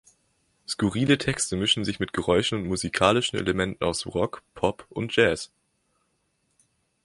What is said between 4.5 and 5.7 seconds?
Pop und Jazz.